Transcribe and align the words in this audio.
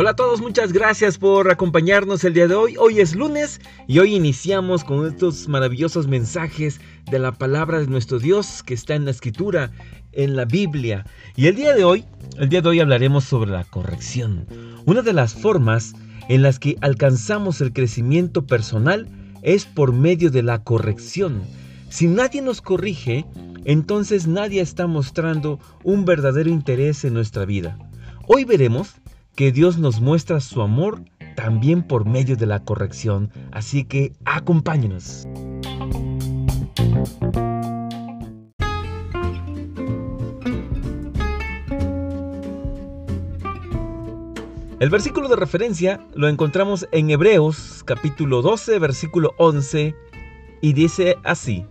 Hola 0.00 0.10
a 0.10 0.14
todos, 0.14 0.40
muchas 0.40 0.72
gracias 0.72 1.18
por 1.18 1.50
acompañarnos 1.50 2.22
el 2.22 2.32
día 2.32 2.46
de 2.46 2.54
hoy. 2.54 2.76
Hoy 2.78 3.00
es 3.00 3.16
lunes 3.16 3.60
y 3.88 3.98
hoy 3.98 4.14
iniciamos 4.14 4.84
con 4.84 5.04
estos 5.04 5.48
maravillosos 5.48 6.06
mensajes 6.06 6.80
de 7.10 7.18
la 7.18 7.32
palabra 7.32 7.80
de 7.80 7.88
nuestro 7.88 8.20
Dios 8.20 8.62
que 8.62 8.74
está 8.74 8.94
en 8.94 9.06
la 9.06 9.10
escritura, 9.10 9.72
en 10.12 10.36
la 10.36 10.44
Biblia. 10.44 11.04
Y 11.34 11.48
el 11.48 11.56
día 11.56 11.74
de 11.74 11.82
hoy, 11.82 12.04
el 12.38 12.48
día 12.48 12.62
de 12.62 12.68
hoy 12.68 12.78
hablaremos 12.78 13.24
sobre 13.24 13.50
la 13.50 13.64
corrección. 13.64 14.46
Una 14.86 15.02
de 15.02 15.12
las 15.12 15.34
formas 15.34 15.94
en 16.28 16.42
las 16.42 16.60
que 16.60 16.76
alcanzamos 16.80 17.60
el 17.60 17.72
crecimiento 17.72 18.46
personal 18.46 19.08
es 19.42 19.64
por 19.66 19.92
medio 19.92 20.30
de 20.30 20.44
la 20.44 20.62
corrección. 20.62 21.42
Si 21.90 22.06
nadie 22.06 22.42
nos 22.42 22.60
corrige, 22.60 23.24
entonces 23.64 24.26
nadie 24.26 24.60
está 24.60 24.86
mostrando 24.86 25.58
un 25.84 26.04
verdadero 26.04 26.50
interés 26.50 27.04
en 27.04 27.14
nuestra 27.14 27.46
vida. 27.46 27.78
Hoy 28.26 28.44
veremos 28.44 28.96
que 29.34 29.52
Dios 29.52 29.78
nos 29.78 30.00
muestra 30.00 30.40
su 30.40 30.60
amor 30.60 31.02
también 31.34 31.82
por 31.82 32.04
medio 32.04 32.36
de 32.36 32.46
la 32.46 32.64
corrección. 32.64 33.30
Así 33.52 33.84
que 33.84 34.12
acompáñenos. 34.24 35.26
El 44.78 44.90
versículo 44.90 45.28
de 45.28 45.36
referencia 45.36 46.06
lo 46.14 46.28
encontramos 46.28 46.86
en 46.92 47.10
Hebreos 47.10 47.82
capítulo 47.84 48.42
12, 48.42 48.78
versículo 48.78 49.34
11, 49.38 49.94
y 50.60 50.72
dice 50.72 51.16
así, 51.24 51.66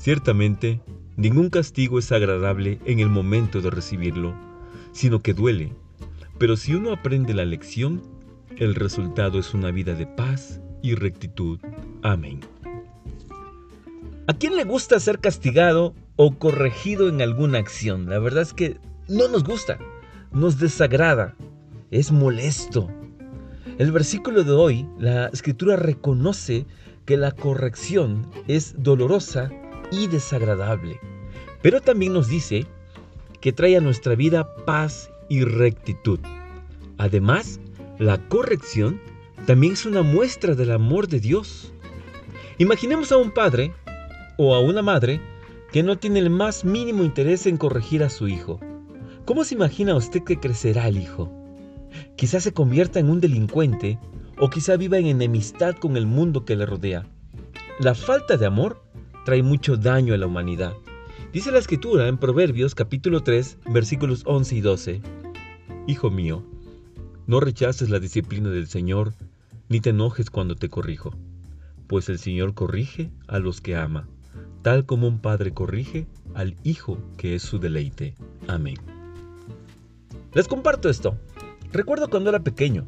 Ciertamente, 0.00 0.80
ningún 1.16 1.48
castigo 1.48 2.00
es 2.00 2.10
agradable 2.10 2.80
en 2.84 2.98
el 2.98 3.08
momento 3.08 3.60
de 3.60 3.70
recibirlo, 3.70 4.34
sino 4.92 5.20
que 5.20 5.34
duele 5.34 5.72
pero 6.40 6.56
si 6.56 6.74
uno 6.74 6.90
aprende 6.92 7.34
la 7.34 7.44
lección, 7.44 8.02
el 8.56 8.74
resultado 8.74 9.38
es 9.38 9.52
una 9.52 9.70
vida 9.70 9.92
de 9.92 10.06
paz 10.06 10.58
y 10.80 10.94
rectitud. 10.94 11.60
Amén. 12.00 12.40
¿A 14.26 14.32
quién 14.32 14.56
le 14.56 14.64
gusta 14.64 14.98
ser 15.00 15.18
castigado 15.18 15.94
o 16.16 16.38
corregido 16.38 17.10
en 17.10 17.20
alguna 17.20 17.58
acción? 17.58 18.08
La 18.08 18.18
verdad 18.18 18.40
es 18.40 18.54
que 18.54 18.78
no 19.06 19.28
nos 19.28 19.44
gusta, 19.44 19.78
nos 20.32 20.58
desagrada, 20.58 21.36
es 21.90 22.10
molesto. 22.10 22.88
El 23.76 23.92
versículo 23.92 24.42
de 24.42 24.52
hoy, 24.52 24.88
la 24.98 25.26
escritura 25.26 25.76
reconoce 25.76 26.64
que 27.04 27.18
la 27.18 27.32
corrección 27.32 28.26
es 28.48 28.82
dolorosa 28.82 29.50
y 29.90 30.06
desagradable, 30.06 31.00
pero 31.62 31.80
también 31.80 32.12
nos 32.12 32.28
dice 32.28 32.66
que 33.40 33.52
trae 33.52 33.76
a 33.76 33.80
nuestra 33.80 34.14
vida 34.14 34.54
paz 34.64 35.10
y 35.28 35.44
rectitud. 35.44 36.20
Además, 36.98 37.60
la 37.98 38.18
corrección 38.28 39.00
también 39.46 39.72
es 39.72 39.86
una 39.86 40.02
muestra 40.02 40.54
del 40.54 40.72
amor 40.72 41.08
de 41.08 41.20
Dios. 41.20 41.72
Imaginemos 42.58 43.10
a 43.12 43.16
un 43.16 43.30
padre 43.30 43.72
o 44.36 44.54
a 44.54 44.60
una 44.60 44.82
madre 44.82 45.20
que 45.72 45.82
no 45.82 45.98
tiene 45.98 46.18
el 46.18 46.30
más 46.30 46.64
mínimo 46.64 47.04
interés 47.04 47.46
en 47.46 47.56
corregir 47.56 48.02
a 48.02 48.10
su 48.10 48.28
hijo. 48.28 48.60
¿Cómo 49.24 49.44
se 49.44 49.54
imagina 49.54 49.94
usted 49.94 50.24
que 50.24 50.40
crecerá 50.40 50.88
el 50.88 50.98
hijo? 50.98 51.30
Quizás 52.16 52.42
se 52.42 52.52
convierta 52.52 52.98
en 52.98 53.08
un 53.08 53.20
delincuente 53.20 53.98
o 54.38 54.50
quizá 54.50 54.76
viva 54.76 54.98
en 54.98 55.06
enemistad 55.06 55.74
con 55.76 55.96
el 55.96 56.06
mundo 56.06 56.44
que 56.44 56.56
le 56.56 56.66
rodea. 56.66 57.06
La 57.78 57.94
falta 57.94 58.36
de 58.36 58.46
amor 58.46 58.82
trae 59.30 59.44
mucho 59.44 59.76
daño 59.76 60.12
a 60.12 60.16
la 60.16 60.26
humanidad. 60.26 60.74
Dice 61.32 61.52
la 61.52 61.60
escritura 61.60 62.08
en 62.08 62.18
Proverbios 62.18 62.74
capítulo 62.74 63.22
3 63.22 63.58
versículos 63.66 64.24
11 64.26 64.56
y 64.56 64.60
12. 64.60 65.02
Hijo 65.86 66.10
mío, 66.10 66.42
no 67.28 67.38
rechaces 67.38 67.90
la 67.90 68.00
disciplina 68.00 68.48
del 68.48 68.66
Señor, 68.66 69.14
ni 69.68 69.78
te 69.78 69.90
enojes 69.90 70.30
cuando 70.30 70.56
te 70.56 70.68
corrijo, 70.68 71.14
pues 71.86 72.08
el 72.08 72.18
Señor 72.18 72.54
corrige 72.54 73.12
a 73.28 73.38
los 73.38 73.60
que 73.60 73.76
ama, 73.76 74.08
tal 74.62 74.84
como 74.84 75.06
un 75.06 75.20
padre 75.20 75.54
corrige 75.54 76.08
al 76.34 76.56
hijo 76.64 76.98
que 77.16 77.36
es 77.36 77.42
su 77.42 77.60
deleite. 77.60 78.16
Amén. 78.48 78.78
Les 80.34 80.48
comparto 80.48 80.90
esto. 80.90 81.16
Recuerdo 81.72 82.10
cuando 82.10 82.30
era 82.30 82.40
pequeño, 82.40 82.84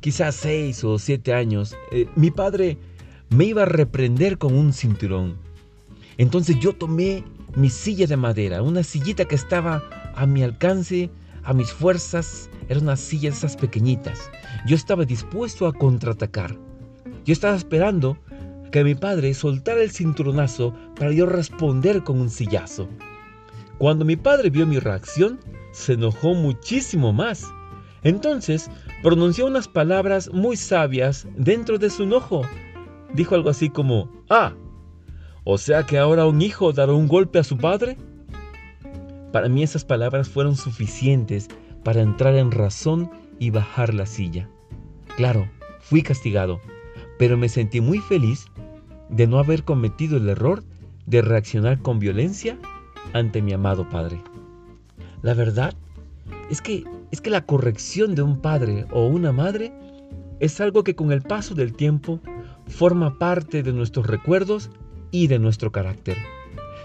quizás 0.00 0.36
seis 0.36 0.82
o 0.84 0.98
siete 0.98 1.34
años, 1.34 1.76
eh, 1.92 2.06
mi 2.16 2.30
padre 2.30 2.78
me 3.34 3.46
iba 3.46 3.62
a 3.62 3.66
reprender 3.66 4.38
con 4.38 4.54
un 4.54 4.72
cinturón. 4.72 5.36
Entonces 6.18 6.56
yo 6.60 6.72
tomé 6.72 7.24
mi 7.56 7.68
silla 7.68 8.06
de 8.06 8.16
madera, 8.16 8.62
una 8.62 8.84
sillita 8.84 9.24
que 9.24 9.34
estaba 9.34 9.82
a 10.14 10.24
mi 10.24 10.44
alcance, 10.44 11.10
a 11.42 11.52
mis 11.52 11.72
fuerzas, 11.72 12.48
era 12.68 12.78
una 12.78 12.96
silla 12.96 13.30
de 13.30 13.36
esas 13.36 13.56
pequeñitas. 13.56 14.30
Yo 14.66 14.76
estaba 14.76 15.04
dispuesto 15.04 15.66
a 15.66 15.72
contraatacar. 15.72 16.56
Yo 17.24 17.32
estaba 17.32 17.56
esperando 17.56 18.16
que 18.70 18.84
mi 18.84 18.94
padre 18.94 19.34
soltara 19.34 19.82
el 19.82 19.90
cinturonazo 19.90 20.72
para 20.94 21.10
yo 21.10 21.26
responder 21.26 22.04
con 22.04 22.20
un 22.20 22.30
sillazo. 22.30 22.88
Cuando 23.78 24.04
mi 24.04 24.14
padre 24.14 24.50
vio 24.50 24.64
mi 24.64 24.78
reacción, 24.78 25.40
se 25.72 25.94
enojó 25.94 26.34
muchísimo 26.34 27.12
más. 27.12 27.44
Entonces 28.04 28.70
pronunció 29.02 29.46
unas 29.46 29.66
palabras 29.66 30.30
muy 30.32 30.56
sabias 30.56 31.26
dentro 31.36 31.78
de 31.78 31.90
su 31.90 32.04
enojo. 32.04 32.42
Dijo 33.14 33.34
algo 33.34 33.48
así 33.48 33.70
como, 33.70 34.10
ah, 34.28 34.52
o 35.44 35.56
sea 35.56 35.84
que 35.84 35.98
ahora 35.98 36.26
un 36.26 36.42
hijo 36.42 36.72
dará 36.72 36.92
un 36.92 37.06
golpe 37.06 37.38
a 37.38 37.44
su 37.44 37.56
padre. 37.56 37.96
Para 39.32 39.48
mí 39.48 39.62
esas 39.62 39.84
palabras 39.84 40.28
fueron 40.28 40.56
suficientes 40.56 41.48
para 41.84 42.02
entrar 42.02 42.34
en 42.34 42.50
razón 42.50 43.10
y 43.38 43.50
bajar 43.50 43.94
la 43.94 44.06
silla. 44.06 44.48
Claro, 45.16 45.48
fui 45.80 46.02
castigado, 46.02 46.60
pero 47.18 47.36
me 47.36 47.48
sentí 47.48 47.80
muy 47.80 47.98
feliz 47.98 48.46
de 49.10 49.26
no 49.26 49.38
haber 49.38 49.64
cometido 49.64 50.16
el 50.16 50.28
error 50.28 50.64
de 51.06 51.22
reaccionar 51.22 51.80
con 51.80 51.98
violencia 51.98 52.58
ante 53.12 53.42
mi 53.42 53.52
amado 53.52 53.88
padre. 53.88 54.20
La 55.22 55.34
verdad 55.34 55.74
es 56.50 56.60
que 56.60 56.84
es 57.10 57.20
que 57.20 57.30
la 57.30 57.46
corrección 57.46 58.14
de 58.16 58.22
un 58.22 58.40
padre 58.40 58.86
o 58.90 59.06
una 59.06 59.30
madre 59.30 59.72
es 60.40 60.60
algo 60.60 60.82
que 60.82 60.96
con 60.96 61.12
el 61.12 61.22
paso 61.22 61.54
del 61.54 61.74
tiempo 61.74 62.18
forma 62.66 63.18
parte 63.18 63.62
de 63.62 63.72
nuestros 63.72 64.06
recuerdos 64.06 64.70
y 65.10 65.26
de 65.26 65.38
nuestro 65.38 65.72
carácter. 65.72 66.16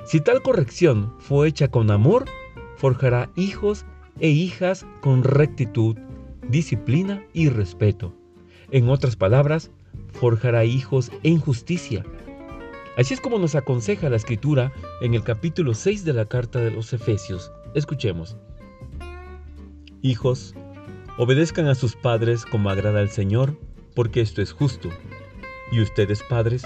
Si 0.05 0.21
tal 0.21 0.41
corrección 0.41 1.13
fue 1.19 1.47
hecha 1.47 1.67
con 1.67 1.91
amor, 1.91 2.25
forjará 2.77 3.29
hijos 3.35 3.85
e 4.19 4.29
hijas 4.29 4.85
con 5.01 5.23
rectitud, 5.23 5.97
disciplina 6.47 7.23
y 7.33 7.49
respeto. 7.49 8.13
En 8.71 8.89
otras 8.89 9.15
palabras, 9.15 9.71
forjará 10.11 10.65
hijos 10.65 11.11
en 11.23 11.39
justicia. 11.39 12.03
Así 12.97 13.13
es 13.13 13.21
como 13.21 13.39
nos 13.39 13.55
aconseja 13.55 14.09
la 14.09 14.17
escritura 14.17 14.73
en 15.01 15.13
el 15.13 15.23
capítulo 15.23 15.73
6 15.73 16.05
de 16.05 16.13
la 16.13 16.25
carta 16.25 16.59
de 16.59 16.71
los 16.71 16.91
Efesios. 16.91 17.51
Escuchemos. 17.73 18.35
Hijos, 20.01 20.53
obedezcan 21.17 21.67
a 21.67 21.75
sus 21.75 21.95
padres 21.95 22.45
como 22.45 22.69
agrada 22.69 22.99
al 22.99 23.09
Señor, 23.09 23.57
porque 23.95 24.21
esto 24.21 24.41
es 24.41 24.51
justo. 24.51 24.89
Y 25.71 25.81
ustedes, 25.81 26.23
padres, 26.23 26.63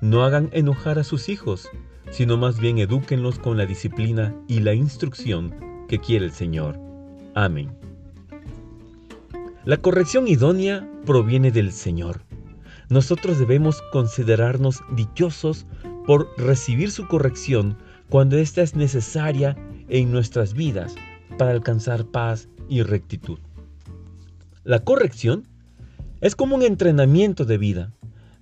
no 0.00 0.24
hagan 0.24 0.50
enojar 0.52 0.98
a 0.98 1.04
sus 1.04 1.28
hijos, 1.28 1.68
sino 2.10 2.36
más 2.36 2.60
bien 2.60 2.78
edúquenlos 2.78 3.38
con 3.38 3.56
la 3.56 3.66
disciplina 3.66 4.34
y 4.46 4.60
la 4.60 4.74
instrucción 4.74 5.54
que 5.88 5.98
quiere 5.98 6.26
el 6.26 6.32
Señor. 6.32 6.78
Amén. 7.34 7.76
La 9.64 9.78
corrección 9.78 10.28
idónea 10.28 10.86
proviene 11.06 11.50
del 11.50 11.72
Señor. 11.72 12.20
Nosotros 12.90 13.38
debemos 13.38 13.80
considerarnos 13.92 14.82
dichosos 14.94 15.66
por 16.06 16.28
recibir 16.36 16.90
su 16.90 17.08
corrección 17.08 17.78
cuando 18.10 18.36
ésta 18.36 18.60
es 18.60 18.76
necesaria 18.76 19.56
en 19.88 20.12
nuestras 20.12 20.52
vidas 20.52 20.94
para 21.38 21.52
alcanzar 21.52 22.04
paz 22.04 22.48
y 22.68 22.82
rectitud. 22.82 23.38
La 24.64 24.80
corrección 24.80 25.48
es 26.20 26.36
como 26.36 26.56
un 26.56 26.62
entrenamiento 26.62 27.44
de 27.44 27.58
vida. 27.58 27.93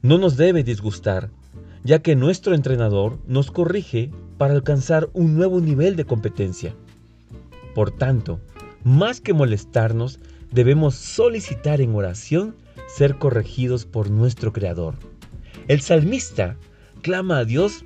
No 0.03 0.19
nos 0.19 0.37
debe 0.37 0.65
disgustar, 0.65 1.31
ya 1.85 2.01
que 2.01 2.17
nuestro 2.17 2.57
entrenador 2.57 3.21
nos 3.29 3.53
corrige 3.53 4.11
para 4.37 4.53
alcanzar 4.53 5.09
un 5.13 5.37
nuevo 5.37 5.61
nivel 5.61 5.95
de 5.95 6.05
competencia. 6.05 6.75
Por 7.73 7.93
tanto, 7.93 8.41
más 8.83 9.21
que 9.21 9.33
molestarnos, 9.33 10.19
debemos 10.51 10.97
solicitar 10.97 11.81
en 11.81 11.95
oración 11.95 12.57
ser 12.89 13.17
corregidos 13.17 13.85
por 13.87 14.11
nuestro 14.11 14.53
Creador. 14.53 14.97
El 15.69 15.81
salmista 15.81 16.57
clama 17.03 17.39
a 17.39 17.45
Dios 17.45 17.85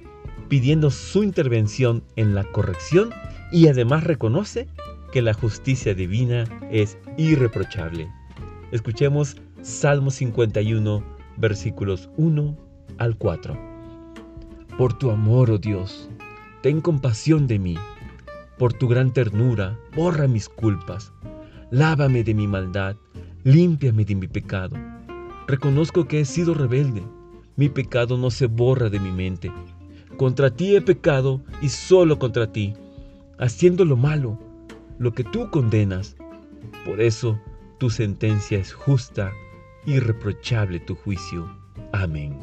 pidiendo 0.48 0.90
su 0.90 1.22
intervención 1.22 2.02
en 2.16 2.34
la 2.34 2.44
corrección 2.44 3.10
y 3.52 3.68
además 3.68 4.04
reconoce 4.04 4.68
que 5.12 5.20
la 5.20 5.34
justicia 5.34 5.94
divina 5.94 6.44
es 6.70 6.96
irreprochable. 7.18 8.08
Escuchemos 8.72 9.36
Salmo 9.60 10.10
51, 10.10 11.15
versículos 11.36 12.08
1 12.16 12.56
al 12.98 13.16
4. 13.16 13.56
Por 14.78 14.98
tu 14.98 15.10
amor, 15.10 15.50
oh 15.50 15.58
Dios, 15.58 16.08
ten 16.62 16.80
compasión 16.80 17.46
de 17.46 17.58
mí. 17.58 17.76
por 18.58 18.72
tu 18.72 18.88
gran 18.88 19.12
ternura, 19.12 19.78
borra 19.94 20.26
mis 20.26 20.48
culpas. 20.48 21.12
Lávame 21.70 22.24
de 22.24 22.34
mi 22.34 22.46
maldad, 22.46 22.96
límpiame 23.44 24.04
de 24.04 24.14
mi 24.14 24.28
pecado. 24.28 24.76
Reconozco 25.46 26.06
que 26.08 26.20
he 26.20 26.24
sido 26.24 26.54
rebelde. 26.54 27.02
Mi 27.56 27.68
pecado 27.68 28.16
no 28.16 28.30
se 28.30 28.46
borra 28.46 28.88
de 28.88 29.00
mi 29.00 29.12
mente. 29.12 29.52
Contra 30.16 30.50
ti 30.50 30.74
he 30.74 30.80
pecado 30.80 31.42
y 31.60 31.68
solo 31.68 32.18
contra 32.18 32.50
ti, 32.50 32.74
haciendo 33.38 33.84
lo 33.84 33.96
malo, 33.96 34.38
lo 34.98 35.12
que 35.12 35.24
tú 35.24 35.50
condenas. 35.50 36.16
Por 36.84 37.00
eso 37.00 37.38
tu 37.78 37.90
sentencia 37.90 38.58
es 38.58 38.72
justa, 38.72 39.32
irreprochable 39.86 40.80
tu 40.80 40.94
juicio. 40.94 41.48
Amén. 41.92 42.36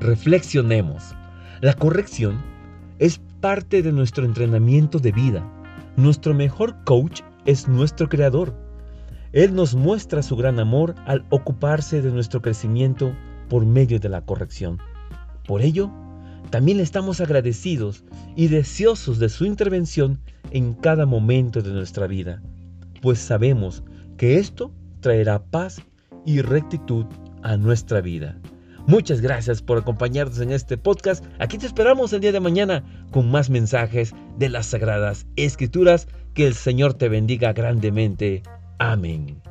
Reflexionemos. 0.00 1.14
La 1.60 1.74
corrección 1.74 2.40
es 2.98 3.18
parte 3.40 3.82
de 3.82 3.92
nuestro 3.92 4.24
entrenamiento 4.24 4.98
de 4.98 5.12
vida. 5.12 5.44
Nuestro 5.96 6.34
mejor 6.34 6.76
coach 6.84 7.22
es 7.44 7.66
nuestro 7.66 8.08
creador. 8.08 8.54
Él 9.32 9.54
nos 9.54 9.74
muestra 9.74 10.22
su 10.22 10.36
gran 10.36 10.60
amor 10.60 10.94
al 11.06 11.24
ocuparse 11.30 12.02
de 12.02 12.12
nuestro 12.12 12.40
crecimiento 12.40 13.14
por 13.48 13.66
medio 13.66 13.98
de 13.98 14.08
la 14.08 14.20
corrección. 14.20 14.78
Por 15.46 15.62
ello, 15.62 15.90
también 16.56 16.80
estamos 16.80 17.20
agradecidos 17.20 18.02
y 18.34 18.48
deseosos 18.48 19.18
de 19.18 19.28
su 19.28 19.44
intervención 19.44 20.18
en 20.52 20.72
cada 20.72 21.04
momento 21.04 21.60
de 21.60 21.70
nuestra 21.70 22.06
vida, 22.06 22.40
pues 23.02 23.18
sabemos 23.18 23.84
que 24.16 24.38
esto 24.38 24.72
traerá 25.00 25.44
paz 25.44 25.82
y 26.24 26.40
rectitud 26.40 27.04
a 27.42 27.58
nuestra 27.58 28.00
vida. 28.00 28.40
Muchas 28.86 29.20
gracias 29.20 29.60
por 29.60 29.76
acompañarnos 29.76 30.40
en 30.40 30.50
este 30.50 30.78
podcast. 30.78 31.22
Aquí 31.40 31.58
te 31.58 31.66
esperamos 31.66 32.14
el 32.14 32.22
día 32.22 32.32
de 32.32 32.40
mañana 32.40 32.82
con 33.10 33.30
más 33.30 33.50
mensajes 33.50 34.14
de 34.38 34.48
las 34.48 34.64
Sagradas 34.64 35.26
Escrituras. 35.36 36.08
Que 36.32 36.46
el 36.46 36.54
Señor 36.54 36.94
te 36.94 37.10
bendiga 37.10 37.52
grandemente. 37.52 38.42
Amén. 38.78 39.42